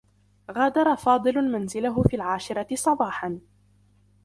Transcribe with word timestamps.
غادر 0.51 0.95
فاضل 0.95 1.51
منزله 1.51 2.03
في 2.03 2.15
العاشرة 2.15 2.75
صباحا. 2.75 3.39